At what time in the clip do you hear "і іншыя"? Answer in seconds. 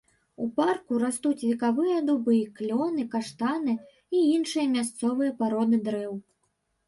4.17-4.65